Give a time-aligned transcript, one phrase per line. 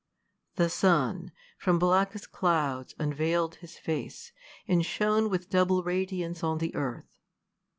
[0.55, 4.31] The sun, from blackest clouds, unveiPd his fece,
[4.67, 7.19] And shone with double radiance on the earth.